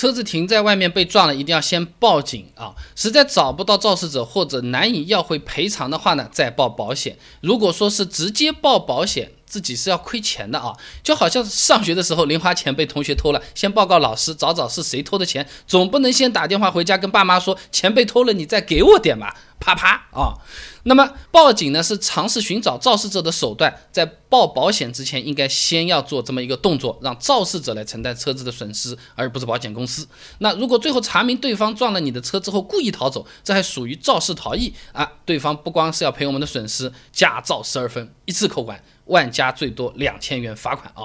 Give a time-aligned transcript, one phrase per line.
[0.00, 2.74] 车子停在外面被撞了，一定要先报警啊！
[2.96, 7.18] 实在找不到肇事者或者难以要回赔偿的话呢，再报保险。
[7.42, 10.72] 如果说是直接报保险，自己是要亏钱的啊！
[11.02, 19.36] 就好像上学的时候零花钱被同学偷了，先报告老师，找找是谁偷的钱，总不能先打电话回家跟爸妈说钱被偷了，你再给我点吧。
[19.58, 20.40] 啪啪啊！
[20.84, 30.08] 那么报警呢是尝试寻找肇事者的手段，在报保险之前，应该先要做这么一个动作，让肇事者来承担车子的损失，而不是保险公司。
[30.38, 35.12] 那如果最后查明对方撞了你的车之后故意逃走，这还属于肇事逃逸啊！
[35.26, 41.04] 对方不光是要赔我们的损失，驾照十二分，一次扣款，万加最多两千元罚款啊！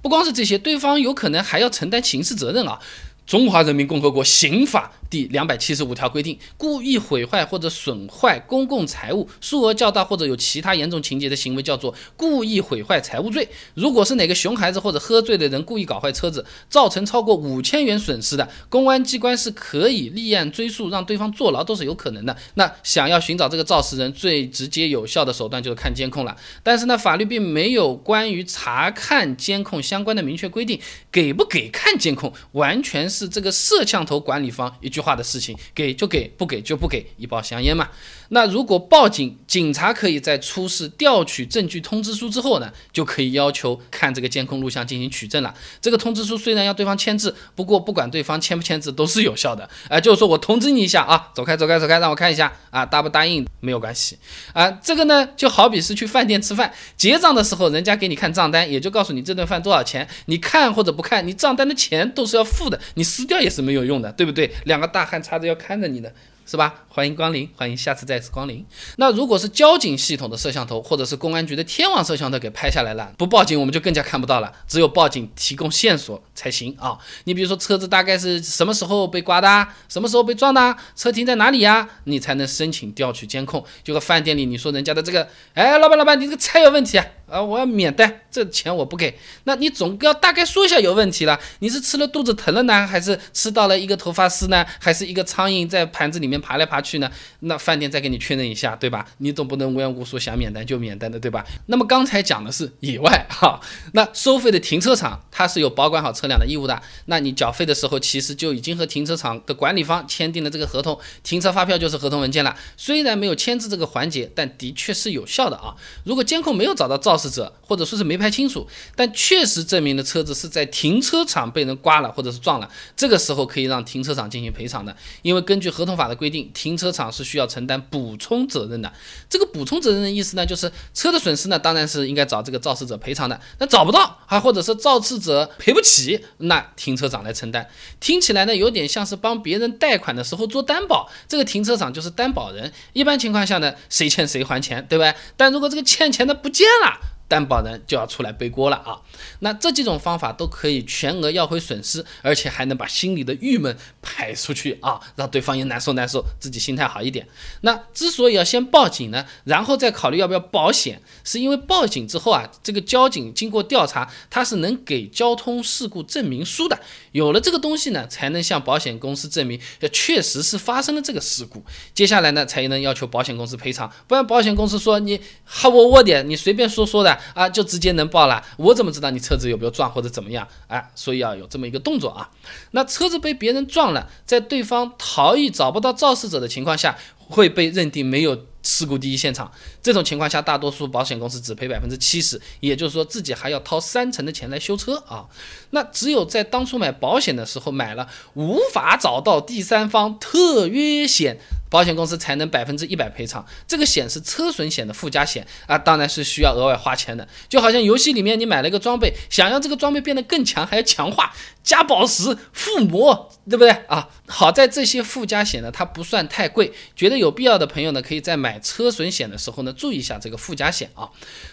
[0.00, 2.78] 不光是这些，对方有可能还要承担刑事责任啊！
[3.26, 4.92] 中华人民共和国刑法。
[5.08, 13.48] 第两百七十五条规定，故意毁坏或者损坏公共财物，数额较大或者有其他严重情节的行为，叫做故意毁坏财物罪。
[13.74, 22.36] 如果是哪个熊孩子或者喝醉的人故意搞坏车子，造成超过五千元损失的，公安机关是可以立案追诉，让对方坐牢都是有可能的。
[22.54, 26.36] 那想要寻找这个肇事人，最直接有效的手段就是看监控了。
[26.64, 30.80] 但是呢，法律并没有关于查看监控相关的明确规定，
[31.12, 34.95] 给不给看监控，完全是这个摄像头管理方一。
[34.96, 37.90] 句话的事情，给就给，不给就不给，一包香烟嘛。
[38.30, 45.54] 那如果报警，警察可以在出示调取证据通知书之后呢，就可以要求看这个监控录像进行取证了。
[45.82, 49.68] 这个通知书虽然要对方签字，不过不管对方签不签字都是有效的。
[49.88, 54.16] 哎，就是说我通知你一下啊，走开走开走开，让我看一下啊，答不答应没有关系
[54.54, 54.70] 啊。
[54.82, 64.50] 这个呢，就好比是去饭店吃饭，结账的时候人家给你看账单，也就告诉你这顿饭多少钱，你看或者不看，你账单的钱都是要付的，你撕掉也是没有用的，对不对？
[64.64, 64.85] 两个。
[64.86, 66.10] 大汉插着要看着你呢。
[66.48, 66.72] 是吧？
[66.88, 68.64] 欢迎光临，欢迎下次再次光临。
[68.98, 74.52] 那如果是交警系统的摄像头，或者是公安局的天网摄像头给拍下来了，不报警我们就更加看不到了。
[74.68, 76.96] 只有报警提供线索才行啊。
[77.24, 81.88] 你比如说车子大概是什么时候被刮的，什么时候被撞的，车停在哪里呀？
[82.04, 83.64] 你才能申请调取监控。
[83.82, 89.18] 就和饭店里你说人家的这个，哎，老板老板，你这个菜有问题啊，啊，我要免单，这钱我不给。
[89.44, 91.38] 那你总要大概说一下有问题了。
[91.58, 96.40] 你是吃了肚子疼了呢，还是吃到了一个头发丝呢，还是一个苍蝇在盘子里面？
[96.40, 97.10] 爬来爬去呢，
[97.40, 99.04] 那饭店再给你确认一下，对吧？
[99.18, 101.44] 你总不能无缘无故想免单就免单的，对吧？
[101.66, 103.60] 那么刚才讲的是野外哈，
[103.92, 106.80] 那收费的停车场它是有保管好车辆的义务的。
[107.06, 112.56] 那你缴费的时候，其实就已经和停车场的管理方签订了这个合同，停车发票就是合同文件了。
[112.76, 115.74] 虽然没有签字这个环节，但的确是有效的啊。
[116.04, 126.26] 如果监控没有找到照肇事者，或者说是没拍清楚，但确实证明的车子是在停车场被人刮了或者是撞了，这个时候可以让停车场进行赔偿的，因为根据合同法的规。
[126.26, 128.92] 定停车场是需要承担补充责任的。
[129.30, 133.40] 这个补充责任的意思呢，就是车的损失呢，当然是应该找这个肇事者赔偿的。
[133.60, 137.64] 那找不到啊，或者是肇事者赔不起，那停车场来承担。
[138.00, 142.72] 听起来呢，有点像是帮别人贷款的时候做担保，这个停车场就是担保人。
[142.92, 145.14] 一般情况下呢，谁欠谁还钱，对吧？
[145.36, 147.05] 但如果这个欠钱的不见了。
[147.28, 149.00] 担保人就要出来背锅了啊！
[149.40, 157.26] 那这几种方法都可以全额要回损失，而且还能把心里的郁闷排出去啊，让对方也难受难受，自己心态好一点。
[157.62, 166.78] 那之所以要先报警呢，然后再考虑要不要保险，是因为报警之后啊，这个交警经过调查，他是能给交通事故证明书的。
[167.10, 169.60] 有了这个东西呢，才能向保险公司证明
[169.92, 171.64] 确实是发生了这个事故。
[171.92, 177.15] 接下来呢，才能要求保险公司赔偿，不然保险公司说你好我窝点，你随便说说的。
[177.34, 180.46] 啊，就直接能报了，我怎么知道你车子有没有撞或者怎么样？
[180.68, 182.30] 哎，所以要有这么一个动作啊。
[182.72, 188.46] 那车子被别人撞了，在对方逃逸找不到肇事者的情况下，会被认定没有。
[188.68, 189.48] 事故第一现场，
[189.80, 195.26] 这种情况下，大多数保险公司只赔百分之七十，也就是说自己还要掏三成的钱来修车啊。
[195.70, 201.38] 那只有在当初买保险的时候买了无法找到第三方特约险，
[201.70, 203.44] 保险公司才能百分之一百赔偿。
[203.66, 207.26] 这个险是车损险的附加险啊，当然是需要额外花钱的。
[207.48, 211.32] 就好像游戏里面你买了一个装备，想要这个装备变得更强，还要强化、
[211.62, 214.08] 加宝石、附魔，对不对啊？
[214.26, 218.60] 好在这些附加险呢，它不算太贵，觉得有必要的朋友呢，可以在买。
[218.66, 221.08] 车损险的时候呢，注意一下这个附加险啊。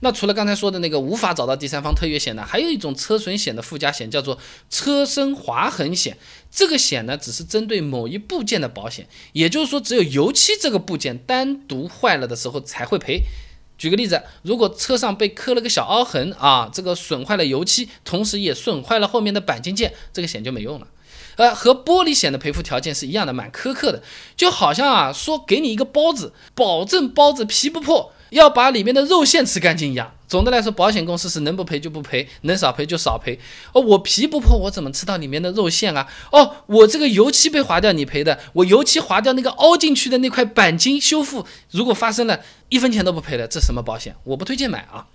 [0.00, 4.36] 那除了刚才说的那个无法找到第三方特约险呢，还有一种车损险的附加险，叫做
[4.68, 6.18] 车身划痕险。
[6.56, 13.20] 这个险呢，只是针对某一部件的保险，也就是说，只有油漆这个部件单独坏了的时候才会赔。
[13.76, 20.86] 举个例子，如果车上被磕了个小凹痕啊，这个损坏了油漆，同时也损坏了后面的钣金件，这个险就没用了。
[21.36, 24.02] 呃，和玻璃险的赔付条件是一样的，蛮苛刻的，
[24.34, 30.15] 就好像啊，说给你一个包子，保证包子皮不破，要把里面的肉馅吃干净一样。
[30.28, 33.38] 总的来说，保险公司是能不赔就不赔，能少赔就少赔。
[33.72, 36.06] 哦，我皮不破，我怎么吃到里面的肉馅啊？
[36.32, 44.14] 哦，我这个油漆被划掉，你赔的；我油漆划掉那个凹进去的那块钣金修复，如果发生了一分钱都不赔的，这什么保险？
[44.24, 45.06] 我不推荐买啊。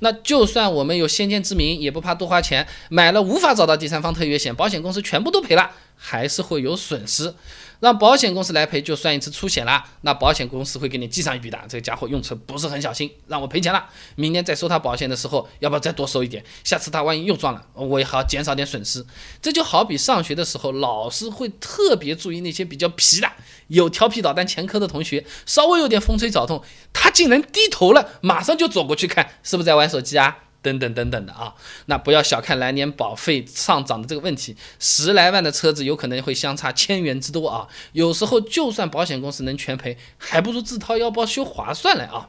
[0.00, 7.34] 那就算我们有先见之明，也不怕多花钱，买了无法找到第三方特约险，保险公司全部都赔了，还是会有损失。
[7.80, 11.56] 让保险公司来赔就算一次出险啦，那保险公司会给你记上一笔的。
[11.68, 13.86] 这个家伙用车不是很小心，让我赔钱了。
[14.16, 16.44] 明年再收他保险的时候，要不要再多收一点？
[16.64, 19.06] 下次他万一又撞了，我也好减少点损失。
[19.40, 23.30] 这就好比上学的时候，老师会特别注意那些比较皮的、
[23.68, 30.38] 有调皮捣蛋前科的同学，稍微有点风吹草动，他竟然低头了，马上就走过去看，是不是在玩手机啊？
[30.68, 31.54] 等等等等的啊，
[31.86, 37.66] 那不要小看来年保费上涨的这个问题，十来万的车子有可能会相差千元之多啊。
[37.92, 42.28] 有时候就算保险公司能全赔，还不如自掏腰包修划算来啊。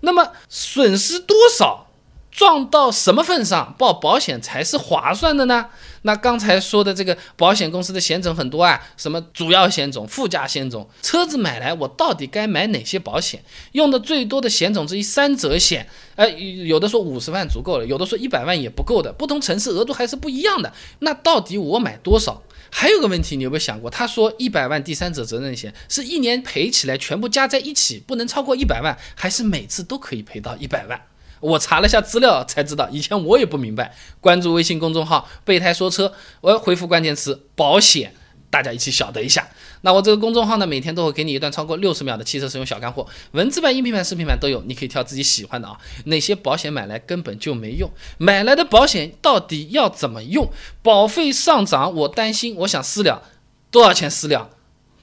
[0.00, 1.84] 那么损失多少？
[2.28, 5.70] 撞到什么份上报保险才是划算的呢？
[6.06, 13.42] 那刚才说的这个保险公司的险种很多啊，什么主要险种、附加险种，车子买来我到底该买哪些保险？
[13.72, 20.72] 用的最多的险种之一三者险，哎，有的说五十万足够了，有的说一百万也不够的，不同城市额度还是不一样的。
[21.00, 22.40] 那到底我买多少？
[22.70, 23.90] 还有个问题，你有没有想过？
[23.90, 31.00] 他说一百万第三者责任险是一年赔起来全部加在一起不能超过一百万，还是每次都可以赔到一百万？
[31.40, 33.94] 我查了下资料才知道，以前我也不明白。
[34.20, 38.14] 关注微信公众号“备胎说车”，我回复关键词“保险”，
[38.50, 39.46] 大家一起晓得一下。
[39.82, 45.78] 那我这个公众号呢，每天都会给你一段超过六十秒的汽车使用小干货，文字版、音频版、视频版都有，你可以挑自己喜欢的啊。
[46.06, 47.88] 哪些保险买来根本就没用？
[48.18, 50.50] 买来的保险到底要怎么用？
[50.82, 53.22] 保费上涨，我担心，我想私了，
[53.70, 54.50] 多少钱私了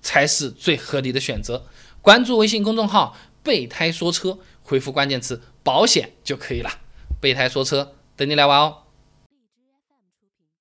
[0.00, 1.66] 才是最合理的选择？
[2.00, 5.40] 关注微信公众号“备胎说车”，回复关键词。
[5.62, 6.70] 保险就可以了，
[7.20, 8.78] 备胎说车等你来玩哦。